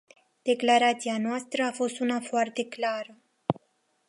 [0.41, 3.17] Declarația noastră a fost una foarte clară.